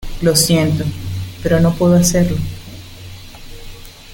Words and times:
lo 0.23 0.35
siento, 0.35 0.83
pero 1.43 1.59
no 1.59 1.75
puedo 1.75 1.93
hacerlo 1.93 2.35